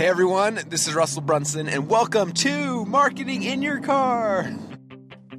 [0.00, 4.50] Hey everyone, this is Russell Brunson, and welcome to Marketing in Your Car.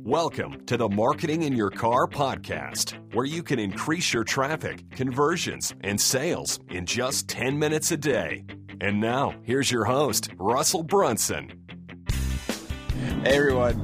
[0.04, 5.74] Welcome to the Marketing in Your Car podcast, where you can increase your traffic, conversions,
[5.82, 8.46] and sales in just 10 minutes a day.
[8.80, 11.52] And now, here's your host, Russell Brunson.
[13.24, 13.82] Hey everyone,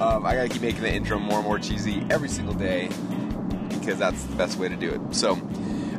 [0.00, 2.90] um, I gotta keep making the intro more and more cheesy every single day
[3.70, 5.16] because that's the best way to do it.
[5.16, 5.32] So,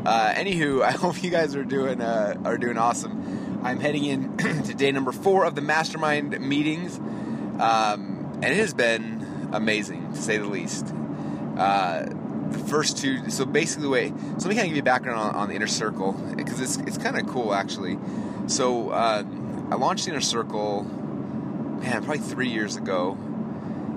[0.05, 3.42] uh, anywho, I hope you guys are doing uh, are doing awesome.
[3.63, 8.73] I'm heading in to day number four of the mastermind meetings, um, and it has
[8.73, 10.93] been amazing to say the least.
[11.57, 12.05] Uh,
[12.51, 14.07] the first two, so basically, the way.
[14.09, 16.77] So let me kind of give you background on, on the inner circle because it's
[16.77, 17.97] it's kind of cool actually.
[18.47, 19.23] So uh,
[19.71, 23.17] I launched the inner circle, man, probably three years ago,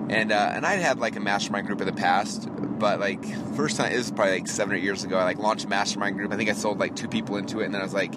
[0.08, 2.48] and uh, and I'd had like a mastermind group in the past,
[2.78, 3.24] but like
[3.56, 5.18] first time it was probably like seven or eight years ago.
[5.18, 6.32] I like launched a mastermind group.
[6.32, 8.14] I think I sold like two people into it, and then I was like,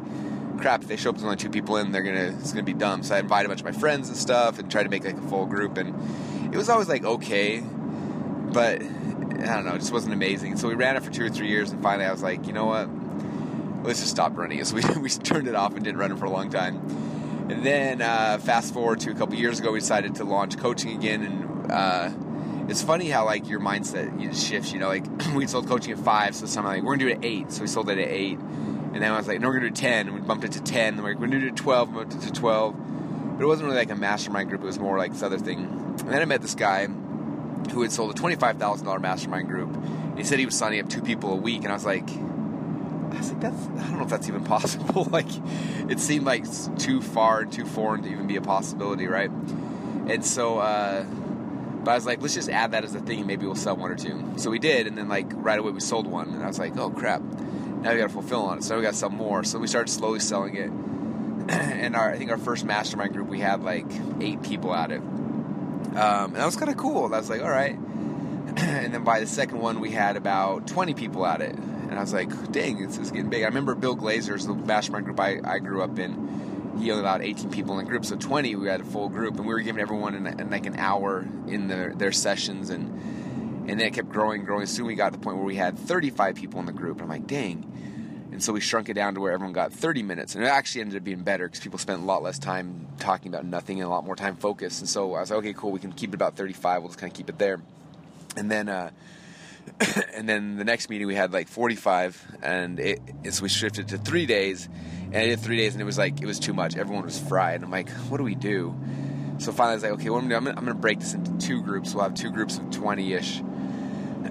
[0.60, 2.74] crap, if they show up with only two people in, they're gonna it's gonna be
[2.74, 3.04] dumb.
[3.04, 5.18] So I invited a bunch of my friends and stuff, and tried to make like
[5.18, 9.94] a full group, and it was always like okay, but I don't know, it just
[9.94, 10.58] wasn't amazing.
[10.58, 12.54] So we ran it for two or three years, and finally I was like, you
[12.54, 12.90] know what,
[13.86, 14.68] let's just stop running it.
[14.68, 16.78] So we we turned it off and didn't run it for a long time.
[17.50, 20.96] And then uh, fast forward to a couple years ago, we decided to launch coaching
[20.96, 22.12] again, and uh,
[22.70, 24.72] it's funny how like your mindset shifts.
[24.72, 27.18] You know, like we sold coaching at five, so something like we're gonna do it
[27.18, 28.38] at eight, so we sold it at eight,
[28.94, 30.62] and then I was like, no, we're gonna do ten, and we bumped it to
[30.62, 32.76] ten, and we're gonna do twelve, we bumped it to twelve.
[33.38, 35.60] But it wasn't really like a mastermind group; it was more like this other thing.
[35.60, 39.74] And then I met this guy who had sold a twenty-five thousand dollar mastermind group.
[39.74, 42.10] And he said he was signing up two people a week, and I was like,
[42.10, 45.06] I was like, that's I don't know if that's even possible.
[45.06, 45.30] like,
[45.90, 46.46] it seemed like
[46.78, 49.30] too far and too foreign to even be a possibility, right?
[49.30, 51.04] And so, uh,
[51.84, 53.26] but I was like, let's just add that as a thing.
[53.28, 54.34] Maybe we'll sell one or two.
[54.38, 56.76] So we did, and then like right away we sold one, and I was like,
[56.78, 57.22] oh crap,
[57.82, 58.64] now we got to fulfill on it.
[58.64, 59.44] So we got to sell more.
[59.44, 60.70] So we started slowly selling it.
[61.50, 63.88] and our, I think our first mastermind group, we had like
[64.20, 65.00] eight people at it.
[65.00, 67.06] Um, and that was kind of cool.
[67.06, 67.76] And I was like, all right.
[68.58, 71.56] and then by the second one, we had about 20 people at it.
[71.56, 73.44] And I was like, dang, this is getting big.
[73.44, 77.22] I remember Bill Glazer's, the mastermind group I, I grew up in, he only allowed
[77.22, 78.06] 18 people in the group.
[78.06, 79.38] So 20, we had a full group.
[79.38, 82.70] And we were giving everyone in like an hour in their, their sessions.
[82.70, 83.19] And,
[83.70, 84.66] and then it kept growing, growing.
[84.66, 86.98] Soon we got to the point where we had 35 people in the group.
[86.98, 88.30] And I'm like, dang.
[88.32, 90.34] And so we shrunk it down to where everyone got 30 minutes.
[90.34, 93.32] And it actually ended up being better because people spent a lot less time talking
[93.32, 94.80] about nothing and a lot more time focused.
[94.80, 96.82] And so I was like, okay, cool, we can keep it about 35.
[96.82, 97.62] We'll just kind of keep it there.
[98.36, 98.90] And then, uh,
[100.16, 104.00] and then the next meeting we had like 45, and it, so we shifted to
[104.00, 104.68] three days.
[105.12, 106.76] And I did three days, and it was like, it was too much.
[106.76, 107.56] Everyone was fried.
[107.56, 108.76] And I'm like, what do we do?
[109.38, 111.00] So finally I was like, okay, what I'm going to do, I'm going to break
[111.00, 111.94] this into two groups.
[111.94, 113.42] We'll have two groups of 20 ish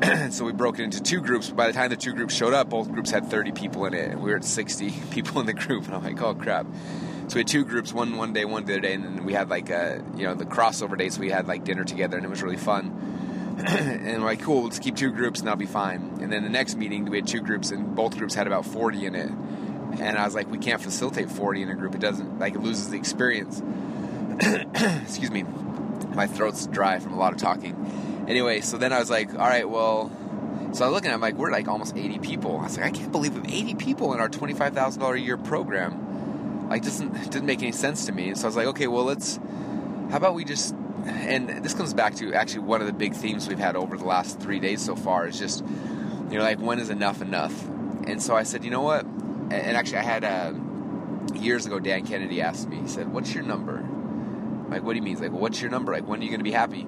[0.30, 1.50] so we broke it into two groups.
[1.50, 4.10] By the time the two groups showed up, both groups had 30 people in it,
[4.10, 5.86] and we were at 60 people in the group.
[5.86, 6.66] And I'm like, oh crap!
[7.28, 9.32] So we had two groups, one one day, one the other day, and then we
[9.32, 11.14] had like a you know the crossover days.
[11.14, 13.56] So we had like dinner together, and it was really fun.
[13.66, 16.18] and like, cool, let's keep two groups, and that'll be fine.
[16.20, 19.06] And then the next meeting, we had two groups, and both groups had about 40
[19.06, 19.30] in it.
[20.00, 21.94] And I was like, we can't facilitate 40 in a group.
[21.94, 23.60] It doesn't like it loses the experience.
[25.02, 25.42] Excuse me,
[26.14, 27.74] my throat's dry from a lot of talking
[28.28, 30.12] anyway, so then I was like, all right, well,
[30.72, 32.58] so I was looking I'm like, we're like almost 80 people.
[32.58, 35.36] I was like, I can't believe we have 80 people in our $25,000 a year
[35.36, 36.68] program.
[36.68, 38.34] Like, doesn't didn't make any sense to me.
[38.34, 39.38] So I was like, okay, well, let's.
[40.10, 40.74] How about we just?
[41.06, 44.04] And this comes back to actually one of the big themes we've had over the
[44.04, 45.64] last three days so far is just,
[46.30, 47.66] you know, like when is enough enough?
[48.06, 49.04] And so I said, you know what?
[49.06, 50.52] And actually, I had uh,
[51.34, 52.76] years ago, Dan Kennedy asked me.
[52.76, 53.78] He said, "What's your number?"
[54.68, 55.14] I'm like, what do you mean?
[55.14, 55.92] He's like, well, what's your number?
[55.92, 56.86] Like, when are you going to be happy?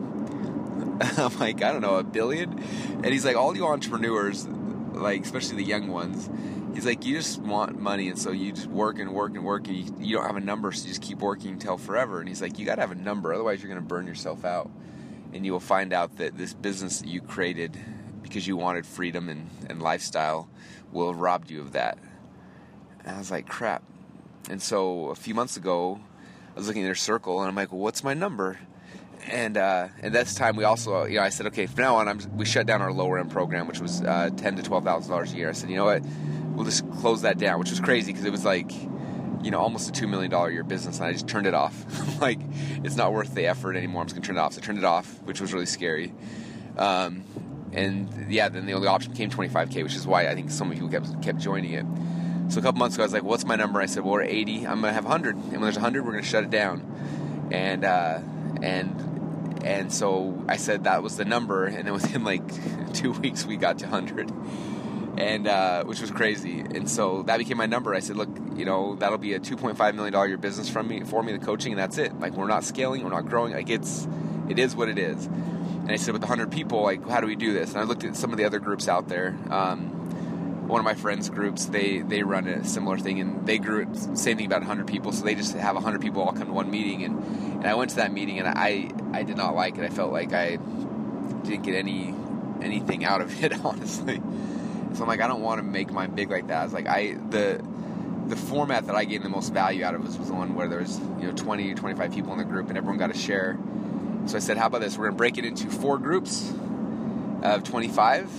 [1.16, 2.58] I'm like, I don't know, a billion?
[2.58, 6.28] And he's like, all you entrepreneurs, like, especially the young ones,
[6.74, 9.66] he's like, you just want money, and so you just work and work and work,
[9.68, 12.20] and you, you don't have a number, so you just keep working until forever.
[12.20, 14.44] And he's like, you got to have a number, otherwise, you're going to burn yourself
[14.44, 14.70] out.
[15.32, 17.78] And you will find out that this business that you created
[18.22, 20.48] because you wanted freedom and, and lifestyle
[20.92, 21.98] will have robbed you of that.
[23.04, 23.82] And I was like, crap.
[24.50, 26.00] And so a few months ago,
[26.54, 28.58] I was looking at their circle, and I'm like, well, what's my number?
[29.26, 32.08] And uh, and that's time we also you know I said okay from now on
[32.08, 35.10] I'm, we shut down our lower end program which was uh, ten to twelve thousand
[35.10, 35.48] dollars a year.
[35.48, 36.02] I said you know what
[36.54, 38.70] we'll just close that down, which was crazy because it was like
[39.42, 41.84] you know almost a two million dollar year business, and I just turned it off.
[42.20, 42.38] like
[42.84, 44.02] it's not worth the effort anymore.
[44.02, 44.54] I'm just gonna turn it off.
[44.54, 46.12] So I turned it off, which was really scary.
[46.76, 47.24] Um,
[47.72, 50.80] and yeah, then the only option became 25k, which is why I think so many
[50.80, 51.86] people kept kept joining it.
[52.48, 54.22] So a couple months ago, I was like, "What's my number?" I said, "Well, we're
[54.22, 54.66] 80.
[54.66, 58.18] I'm gonna have 100, and when there's 100, we're gonna shut it down." And uh,
[58.62, 59.09] and
[59.64, 62.42] and so I said that was the number, and then within like
[62.94, 64.32] two weeks we got to 100,
[65.18, 66.60] and uh, which was crazy.
[66.60, 67.94] And so that became my number.
[67.94, 71.02] I said, look, you know, that'll be a 2.5 million dollar year business from me
[71.04, 72.18] for me the coaching, and that's it.
[72.20, 73.52] Like we're not scaling, we're not growing.
[73.52, 74.06] Like it's
[74.48, 75.26] it is what it is.
[75.26, 77.70] And I said, with 100 people, like how do we do this?
[77.70, 79.36] And I looked at some of the other groups out there.
[79.48, 79.99] Um,
[80.70, 84.16] one of my friends' groups, they they run a similar thing, and they grew it
[84.16, 85.12] same thing about 100 people.
[85.12, 87.22] So they just have 100 people all come to one meeting, and
[87.56, 89.84] and I went to that meeting, and I I did not like it.
[89.84, 90.56] I felt like I
[91.42, 92.14] didn't get any
[92.62, 94.20] anything out of it, honestly.
[94.94, 96.60] So I'm like, I don't want to make mine big like that.
[96.60, 97.62] I was like, I the
[98.28, 100.68] the format that I gained the most value out of was, was the one where
[100.68, 103.58] there was you know 20 25 people in the group and everyone got a share.
[104.26, 104.96] So I said, how about this?
[104.96, 106.52] We're gonna break it into four groups
[107.42, 108.30] of 25,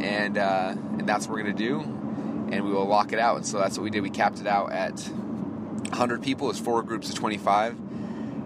[0.00, 3.36] and uh, and that's what we're gonna do, and we will lock it out.
[3.36, 4.02] And so that's what we did.
[4.02, 6.50] We capped it out at 100 people.
[6.50, 7.76] It's four groups of 25,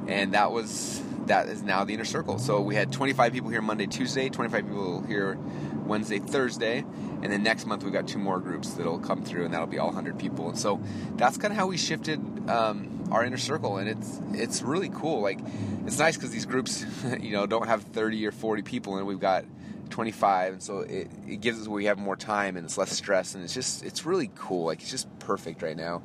[0.09, 2.39] and that was that is now the inner circle.
[2.39, 5.39] So we had 25 people here Monday, Tuesday, 25 people here
[5.87, 9.55] Wednesday, Thursday, and then next month we've got two more groups that'll come through, and
[9.55, 10.49] that'll be all 100 people.
[10.49, 10.81] And so
[11.17, 12.19] that's kind of how we shifted
[12.49, 15.21] um, our inner circle, and it's it's really cool.
[15.21, 15.41] Like
[15.87, 16.85] it's nice because these groups,
[17.21, 19.45] you know, don't have 30 or 40 people, and we've got
[19.93, 23.35] 25, and so it, it gives us we have more time and it's less stress,
[23.35, 24.67] and it's just it's really cool.
[24.67, 26.03] Like it's just perfect right now.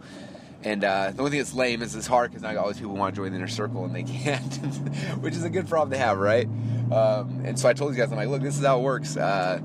[0.64, 2.96] And uh, the only thing that's lame is it's hard because now all these people
[2.96, 4.56] want to join the inner circle and they can't,
[5.22, 6.48] which is a good problem to have, right?
[6.92, 9.18] Um, and so I told these guys, I'm like, look, this is how it works.
[9.18, 9.60] Uh,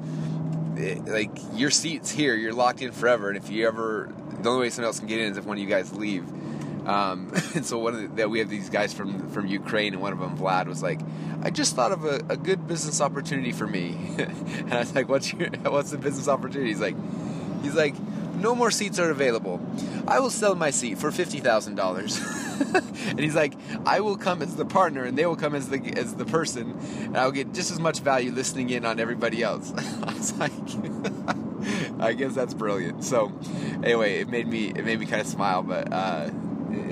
[0.76, 4.62] it, like your seat's here, you're locked in forever, and if you ever, the only
[4.62, 6.24] way someone else can get in is if one of you guys leave.
[6.86, 10.02] Um, and so one of the, that we have these guys from from Ukraine, and
[10.02, 11.00] one of them, Vlad, was like,
[11.42, 15.08] "I just thought of a, a good business opportunity for me." and I was like,
[15.08, 16.96] "What's your what's the business opportunity?" He's like,
[17.62, 17.94] "He's like,
[18.34, 19.60] no more seats are available.
[20.06, 22.20] I will sell my seat for fifty thousand dollars."
[23.06, 23.54] and he's like,
[23.86, 26.78] "I will come as the partner, and they will come as the as the person,
[27.00, 30.38] and I will get just as much value listening in on everybody else." I was
[30.38, 30.52] like.
[32.00, 33.04] I guess that's brilliant.
[33.04, 33.32] So,
[33.84, 36.30] anyway, it made me it made me kind of smile, but uh,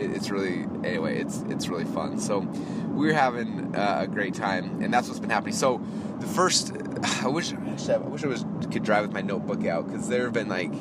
[0.05, 2.19] it's really anyway, it's it's really fun.
[2.19, 2.41] So,
[2.88, 5.55] we're having uh, a great time, and that's what's been happening.
[5.55, 5.81] So,
[6.19, 6.73] the first,
[7.23, 10.32] I wish I wish I was could drive with my notebook out because there have
[10.32, 10.73] been like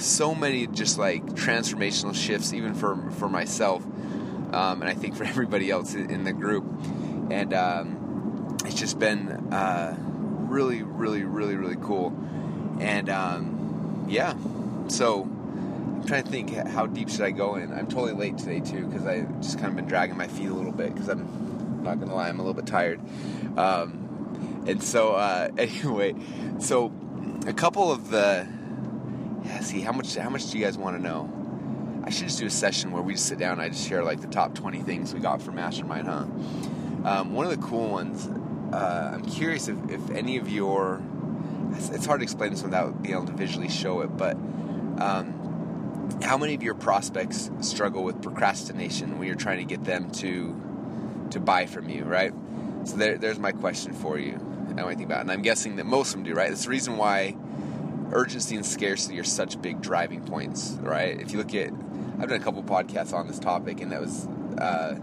[0.00, 3.82] so many just like transformational shifts, even for for myself,
[4.52, 6.64] um, and I think for everybody else in the group,
[7.30, 12.16] and um, it's just been uh, really, really, really, really cool,
[12.80, 14.34] and um, yeah,
[14.88, 15.28] so.
[16.00, 17.72] I'm trying to think how deep should I go in.
[17.72, 20.54] I'm totally late today too because I just kind of been dragging my feet a
[20.54, 23.00] little bit because I'm not gonna lie, I'm a little bit tired.
[23.58, 26.14] Um, and so uh, anyway,
[26.58, 26.90] so
[27.46, 28.48] a couple of the
[29.44, 31.30] yeah, see how much how much do you guys want to know?
[32.02, 34.02] I should just do a session where we just sit down and I just share
[34.02, 36.24] like the top 20 things we got from Mastermind, huh?
[37.04, 38.26] Um, one of the cool ones,
[38.72, 41.02] uh, I'm curious if, if any of your,
[41.72, 44.34] it's hard to explain this without being able to visually show it, but
[44.98, 45.39] um,
[46.22, 50.60] how many of your prospects struggle with procrastination when you're trying to get them to
[51.30, 52.32] to buy from you, right?
[52.84, 54.34] So there, there's my question for you.
[54.68, 55.20] I know think about it.
[55.22, 56.50] And I'm guessing that most of them do, right?
[56.50, 57.36] It's the reason why
[58.12, 61.20] urgency and scarcity are such big driving points, right?
[61.20, 61.70] If you look at,
[62.18, 64.26] I've done a couple podcasts on this topic, and that was
[64.58, 64.96] uh,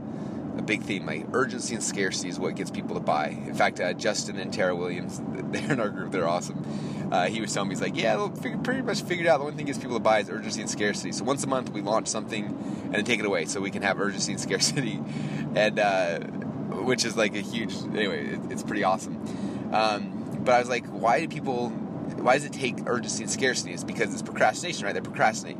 [0.58, 1.06] a big theme.
[1.06, 3.30] Like urgency and scarcity is what gets people to buy.
[3.30, 5.22] In fact, uh, Justin and Tara Williams,
[5.52, 6.12] they're in our group.
[6.12, 6.64] They're awesome.
[7.12, 8.28] Uh, he was telling me, he's like, yeah,
[8.64, 11.12] pretty much figured out the one thing gets people to buy is urgency and scarcity.
[11.12, 13.82] So once a month we launch something and then take it away, so we can
[13.82, 15.00] have urgency and scarcity,
[15.56, 16.20] and uh,
[16.84, 17.74] which is like a huge.
[17.94, 19.16] Anyway, it, it's pretty awesome.
[19.74, 21.70] Um, but I was like, why do people
[22.16, 23.74] why does it take urgency and scarcity?
[23.74, 24.94] It's because it's procrastination, right?
[24.94, 25.58] They procrastinate.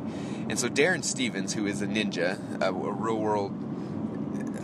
[0.48, 3.52] And so Darren Stevens, who is a ninja, a, a real world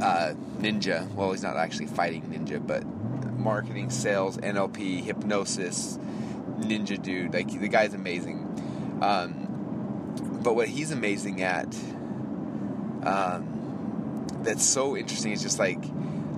[0.01, 2.85] uh, ninja, well, he's not actually fighting ninja, but
[3.39, 5.99] marketing, sales, NLP, hypnosis,
[6.59, 7.33] ninja dude.
[7.35, 8.99] Like the guy's amazing.
[9.03, 11.75] Um, but what he's amazing at,
[13.05, 15.83] um, that's so interesting is just like,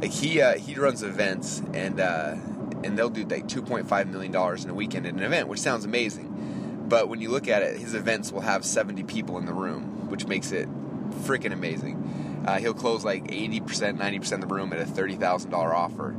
[0.01, 2.01] like he uh, he runs events and.
[2.01, 2.37] Uh,
[2.85, 5.85] and they'll do like 2.5 million dollars in a weekend at an event, which sounds
[5.85, 6.85] amazing.
[6.89, 10.09] But when you look at it, his events will have 70 people in the room,
[10.09, 10.69] which makes it
[11.23, 12.45] freaking amazing.
[12.47, 16.15] Uh, he'll close like 80%, 90% of the room at a $30,000 offer,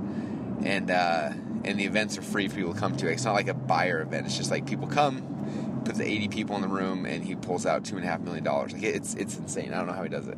[0.63, 1.30] and uh,
[1.63, 3.07] and the events are free for people to come to.
[3.07, 6.61] It's not like a buyer event; it's just like people come, puts 80 people in
[6.61, 8.73] the room, and he pulls out two and a half million dollars.
[8.73, 9.73] Like it's it's insane.
[9.73, 10.37] I don't know how he does it.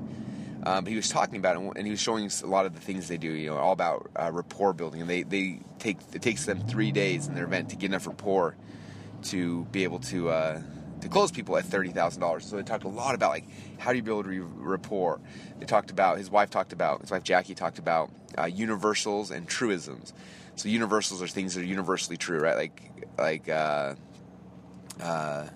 [0.63, 2.73] Um, but he was talking about it, and he was showing us a lot of
[2.73, 3.31] the things they do.
[3.31, 5.01] You know, all about uh, rapport building.
[5.01, 8.07] And they they take it takes them three days in their event to get enough
[8.07, 8.55] rapport
[9.23, 10.61] to be able to uh,
[11.01, 12.45] to close people at thirty thousand dollars.
[12.45, 13.45] So they talked a lot about like
[13.77, 15.21] how do you build rapport.
[15.59, 19.47] They talked about his wife talked about his wife Jackie talked about uh, universals and
[19.47, 20.13] truisms.
[20.59, 22.55] So universals are things that are universally true, right?
[22.55, 23.47] Like like.
[23.47, 23.95] Uh,
[25.01, 25.47] uh,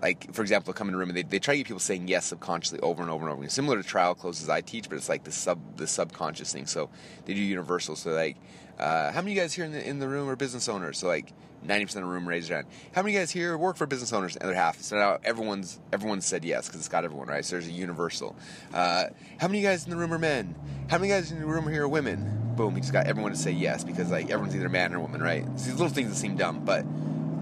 [0.00, 2.08] like for example, come in a room and they, they try to get people saying
[2.08, 3.42] yes subconsciously over and over and over.
[3.42, 3.50] again.
[3.50, 6.64] Similar to trial closes I teach, but it's like the sub the subconscious thing.
[6.64, 6.88] So
[7.26, 7.96] they do universal.
[7.96, 8.38] So like,
[8.78, 10.98] uh, how many of you guys here in the in the room are business owners?
[10.98, 11.32] So like.
[11.66, 12.68] 90% of the room raised their hand.
[12.94, 14.32] How many of you guys here work for business owners?
[14.32, 14.80] The other half.
[14.80, 17.44] So now everyone's everyone's said yes because it's got everyone, right?
[17.44, 18.34] So there's a universal.
[18.72, 20.54] Uh, how many of you guys in the room are men?
[20.88, 22.49] How many guys in the room here are women?
[22.60, 25.22] Boom, he just got everyone to say yes because like everyone's either man or woman,
[25.22, 25.46] right?
[25.54, 26.84] It's these little things that seem dumb, but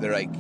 [0.01, 0.31] they're like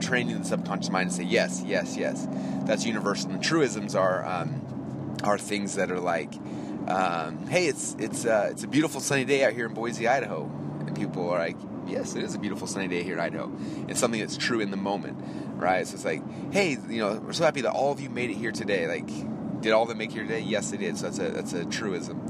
[0.00, 2.28] training the subconscious mind to say yes, yes, yes.
[2.64, 3.32] That's universal.
[3.32, 6.32] And truisms are um, are things that are like,
[6.86, 10.44] um, hey, it's it's uh, it's a beautiful sunny day out here in Boise, Idaho,
[10.78, 11.56] and people are like,
[11.88, 13.50] yes, it is a beautiful sunny day here in Idaho.
[13.88, 15.18] It's something that's true in the moment,
[15.56, 15.84] right?
[15.88, 18.36] So it's like, hey, you know, we're so happy that all of you made it
[18.36, 18.86] here today.
[18.86, 19.08] Like,
[19.60, 20.38] did all of them make it here today?
[20.38, 20.98] Yes, they did.
[20.98, 22.20] So that's a that's a truism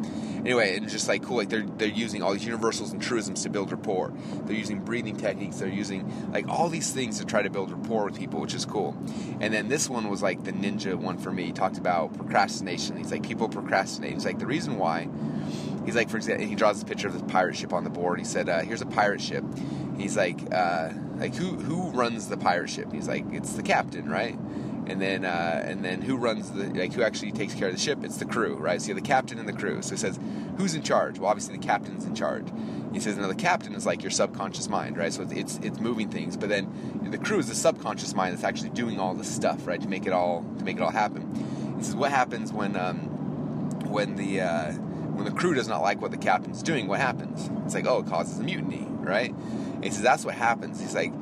[0.45, 3.51] anyway, and just like cool, like they're they're using all these universals and truisms to
[3.51, 4.13] build rapport.
[4.45, 5.57] They're using breathing techniques.
[5.57, 8.65] They're using like all these things to try to build rapport with people, which is
[8.65, 8.97] cool.
[9.41, 11.47] And then this one was like the ninja one for me.
[11.47, 12.97] He talked about procrastination.
[12.97, 14.15] He's like people procrastinate.
[14.15, 15.09] He's like the reason why.
[15.85, 18.19] He's like, for example, he draws this picture of this pirate ship on the board.
[18.19, 19.45] He said, uh, "Here's a pirate ship."
[19.99, 24.09] He's like, uh, "Like who who runs the pirate ship?" He's like, "It's the captain,
[24.09, 24.39] right?"
[24.87, 27.81] And then uh, and then who runs the like who actually takes care of the
[27.81, 28.05] ship?
[28.05, 28.81] It's the crew, right?
[28.81, 29.83] So you have the captain and the crew.
[29.83, 30.19] So he says,
[30.59, 31.19] who's in charge?
[31.19, 32.47] Well, obviously the captain's in charge.
[32.93, 35.13] He says, no, the captain is like your subconscious mind, right?
[35.13, 38.45] So it's it's, it's moving things, but then the crew is the subconscious mind that's
[38.45, 41.75] actually doing all this stuff, right, to make it all to make it all happen.
[41.79, 42.99] He says, what happens when um,
[43.89, 46.87] when the uh, when the crew does not like what the captain's doing?
[46.87, 47.51] What happens?
[47.65, 49.31] It's like, oh, it causes a mutiny, right?
[49.31, 50.81] And he says that's what happens.
[50.81, 51.13] He's like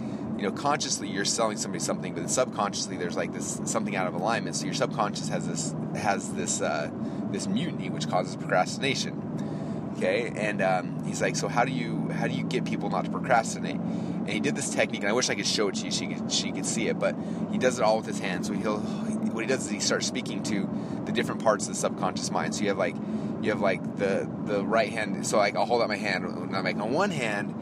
[0.43, 4.15] you know, consciously you're selling somebody something, but subconsciously there's like this something out of
[4.15, 4.57] alignment.
[4.57, 6.91] So your subconscious has this has this uh,
[7.31, 9.93] this mutiny, which causes procrastination.
[9.97, 13.05] Okay, and um, he's like, so how do you how do you get people not
[13.05, 13.77] to procrastinate?
[13.77, 16.17] And he did this technique, and I wish I could show it to you, you
[16.17, 17.15] could, she could see it, but
[17.53, 18.49] he does it all with his hands.
[18.49, 20.69] So he'll what he does is he starts speaking to
[21.05, 22.57] the different parts of the subconscious mind.
[22.57, 22.97] So you have like
[23.43, 25.25] you have like the the right hand.
[25.25, 27.55] So like I'll hold out my hand, and I'm like on one hand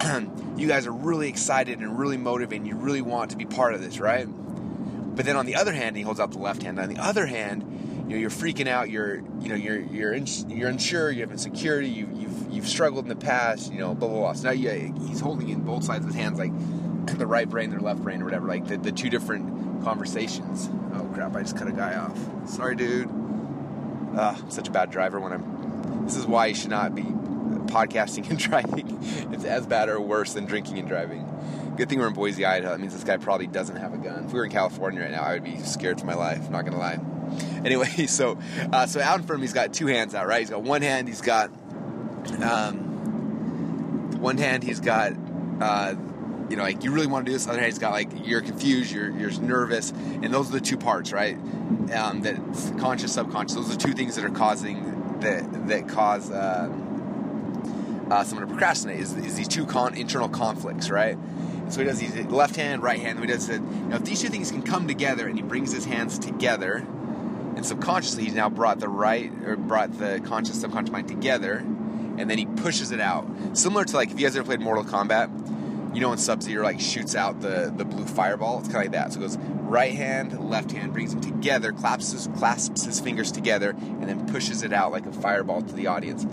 [0.56, 3.74] you guys are really excited and really motivated and you really want to be part
[3.74, 4.26] of this, right?
[4.26, 6.78] But then on the other hand, he holds out the left hand.
[6.78, 7.62] On the other hand,
[8.08, 8.90] you know, you're freaking out.
[8.90, 11.10] You're, you know, you're you're you're unsure.
[11.10, 11.88] You have insecurity.
[11.88, 13.72] You, you've you've struggled in the past.
[13.72, 14.32] You know, blah blah blah.
[14.32, 16.52] So now you, he's holding in both sides of his hands, like
[17.18, 18.46] the right brain, their left brain, or whatever.
[18.46, 20.68] Like the, the two different conversations.
[20.94, 21.36] Oh crap!
[21.36, 22.18] I just cut a guy off.
[22.48, 23.08] Sorry, dude.
[24.16, 26.04] Ah, I'm such a bad driver when I'm.
[26.04, 27.04] This is why you should not be
[27.74, 28.98] podcasting and driving.
[29.32, 31.28] It's as bad or worse than drinking and driving.
[31.76, 32.70] Good thing we're in Boise, Idaho.
[32.70, 34.26] That means this guy probably doesn't have a gun.
[34.26, 36.48] If we were in California right now, I would be scared for my life.
[36.50, 37.00] Not gonna lie.
[37.64, 38.38] Anyway, so
[38.72, 40.28] uh, so out in front of him, he's got two hands out.
[40.28, 41.08] Right, he's got one hand.
[41.08, 41.48] He's got
[42.42, 44.62] um, one hand.
[44.62, 45.14] He's got.
[45.60, 45.94] Uh,
[46.50, 47.48] you know, like you really want to do this.
[47.48, 50.76] Other hand, he's got like you're confused, you're you're nervous, and those are the two
[50.76, 51.36] parts, right?
[51.92, 52.36] Um, that
[52.78, 53.56] conscious, subconscious.
[53.56, 56.68] Those are two things that are causing that that cause uh,
[58.14, 61.18] uh, someone to procrastinate is, is these two con- internal conflicts, right?
[61.68, 63.18] So he does these left hand, right hand.
[63.18, 63.60] And he does it.
[63.60, 66.86] Know, if these two things can come together, and he brings his hands together,
[67.56, 72.30] and subconsciously he's now brought the right or brought the conscious subconscious mind together, and
[72.30, 73.28] then he pushes it out.
[73.54, 76.62] Similar to like if you guys ever played Mortal Kombat, you know when Sub Zero
[76.62, 78.60] like shoots out the the blue fireball.
[78.60, 79.12] It's kind of like that.
[79.12, 83.70] So it goes right hand, left hand, brings them together, clasps clasps his fingers together,
[83.70, 86.26] and then pushes it out like a fireball to the audience.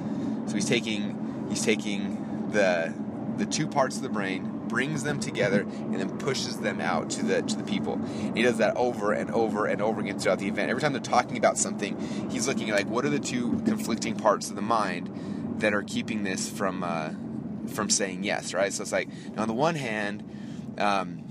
[0.48, 1.21] So he's taking
[1.52, 2.94] He's taking the
[3.38, 7.26] the two parts of the brain, brings them together, and then pushes them out to
[7.26, 7.94] the to the people.
[7.94, 10.70] And he does that over and over and over again throughout the event.
[10.70, 14.16] Every time they're talking about something, he's looking at like what are the two conflicting
[14.16, 17.10] parts of the mind that are keeping this from uh,
[17.68, 18.72] from saying yes, right?
[18.72, 20.24] So it's like on the one hand.
[20.78, 21.31] Um,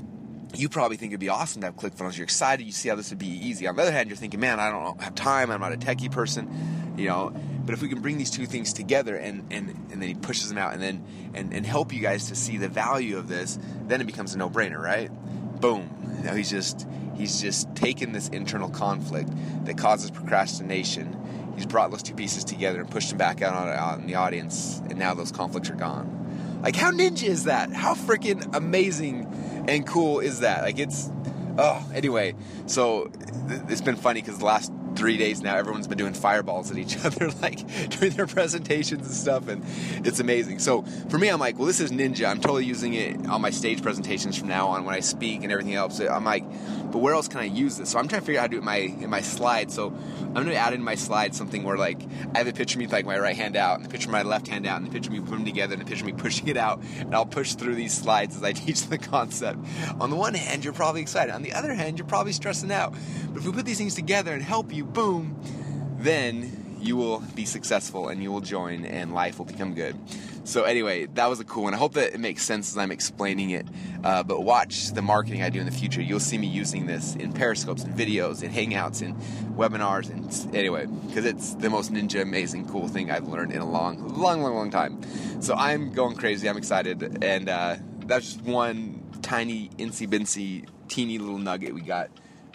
[0.55, 2.17] you probably think it'd be awesome to have ClickFunnels.
[2.17, 2.65] You're excited.
[2.65, 3.67] You see how this would be easy.
[3.67, 5.51] On the other hand, you're thinking, man, I don't have time.
[5.51, 6.95] I'm not a techie person.
[6.97, 10.09] You know, but if we can bring these two things together and, and, and then
[10.09, 11.05] he pushes them out and then
[11.35, 14.39] and, and help you guys to see the value of this, then it becomes a
[14.39, 15.11] no-brainer, right?
[15.61, 15.89] Boom.
[16.25, 19.31] Now he's just he's just taken this internal conflict
[19.67, 21.17] that causes procrastination.
[21.55, 24.17] He's brought those two pieces together and pushed them back out on, out in the
[24.17, 26.61] audience, and now those conflicts are gone.
[26.63, 27.73] Like how ninja is that?
[27.73, 29.25] How freaking amazing
[29.71, 30.63] and cool is that?
[30.63, 31.11] Like it's
[31.59, 32.35] oh anyway.
[32.67, 33.11] So
[33.69, 36.97] it's been funny because the last three days now, everyone's been doing fireballs at each
[37.05, 39.65] other, like during their presentations and stuff, and
[40.07, 40.59] it's amazing.
[40.59, 42.29] So for me, I'm like, well, this is Ninja.
[42.29, 45.53] I'm totally using it on my stage presentations from now on when I speak and
[45.53, 46.01] everything else.
[46.01, 46.45] I'm like,
[46.91, 47.91] but where else can I use this?
[47.91, 49.75] So I'm trying to figure out how to do it in my in my slides.
[49.75, 52.03] So I'm going to add in my slides something where like
[52.35, 54.09] I have a picture of me with like my right hand out, and the picture
[54.09, 55.87] of my left hand out, and the picture of me putting them together, and the
[55.87, 58.87] picture of me pushing it out, and I'll push through these slides as I teach
[58.87, 59.59] the concept.
[60.01, 61.35] On the one hand, you're probably excited.
[61.35, 62.95] On the other hand, you're probably stressing out.
[63.29, 65.41] But if we put these things together and help you, boom,
[65.99, 69.97] then you will be successful and you will join and life will become good.
[70.45, 71.75] So anyway, that was a cool one.
[71.75, 73.67] I hope that it makes sense as I'm explaining it.
[74.03, 76.01] Uh, but watch the marketing I do in the future.
[76.01, 79.15] You'll see me using this in periscopes and videos and hangouts and
[79.57, 83.71] webinars and anyway, because it's the most ninja amazing cool thing I've learned in a
[83.71, 85.01] long, long, long, long time.
[85.43, 86.49] So I'm going crazy.
[86.49, 92.11] I'm excited, and uh, that's just one tiny, incy bincy, teeny little nugget we got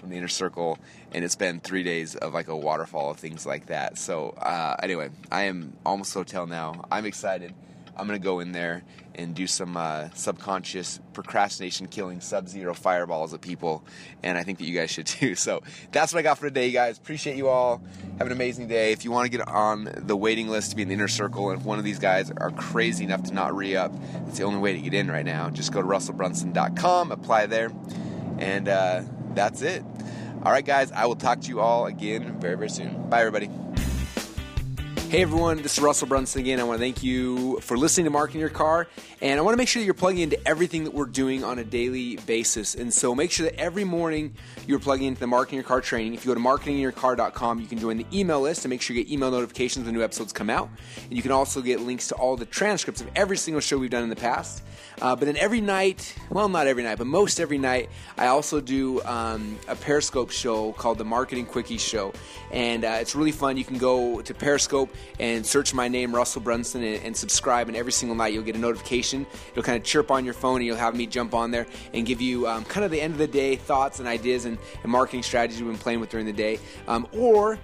[0.06, 0.78] from the inner circle,
[1.14, 3.98] and it's been three days of like a waterfall of things like that.
[3.98, 6.86] So uh, anyway, I am almost hotel now.
[6.92, 7.56] I'm excited.
[7.98, 8.84] I'm gonna go in there
[9.16, 13.84] and do some uh, subconscious procrastination killing sub-zero fireballs at people,
[14.22, 15.34] and I think that you guys should too.
[15.34, 17.00] So that's what I got for today, guys.
[17.00, 17.82] Appreciate you all.
[18.20, 18.92] Have an amazing day.
[18.92, 21.50] If you want to get on the waiting list to be in the inner circle,
[21.50, 23.92] and if one of these guys are crazy enough to not re-up,
[24.28, 25.50] it's the only way to get in right now.
[25.50, 27.72] Just go to russellbrunson.com, apply there,
[28.38, 29.02] and uh,
[29.36, 29.84] that's it.
[30.44, 33.10] All right, guys, I will talk to you all again very, very soon.
[33.10, 33.50] Bye, everybody.
[35.08, 36.60] Hey everyone, this is Russell Brunson again.
[36.60, 38.88] I want to thank you for listening to Marketing Your Car,
[39.22, 41.60] and I want to make sure that you're plugging into everything that we're doing on
[41.60, 42.74] a daily basis.
[42.74, 44.34] And so make sure that every morning
[44.66, 46.16] you're plugging into the Marketing Your Car training.
[46.16, 49.04] If you go to marketingyourcar.com, you can join the email list and make sure you
[49.04, 50.70] get email notifications when new episodes come out.
[51.04, 53.92] And you can also get links to all the transcripts of every single show we've
[53.92, 54.64] done in the past.
[55.02, 58.60] Uh, but then every night, well, not every night, but most every night, I also
[58.60, 62.14] do um, a Periscope show called the Marketing Quickie Show.
[62.52, 63.58] And uh, it's really fun.
[63.58, 67.68] You can go to Periscope and search my name, Russell Brunson, and, and, subscribe.
[67.68, 69.26] And every single night, you'll get a notification.
[69.52, 72.06] It'll kind of chirp on your phone, and you'll have me jump on there and
[72.06, 74.92] give you um, kind of the end of the day thoughts and ideas and, and
[74.92, 76.60] marketing strategies we've been playing with during the day.
[76.88, 77.58] Um, or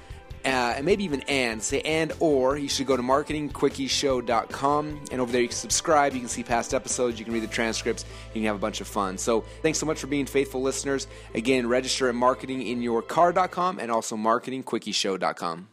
[0.43, 5.31] uh, and maybe even and say and or you should go to marketingquickieshow.com and over
[5.31, 8.41] there you can subscribe you can see past episodes you can read the transcripts you
[8.41, 11.67] can have a bunch of fun so thanks so much for being faithful listeners again
[11.67, 15.67] register at marketinginyourcar.com and also marketingquickieshow.com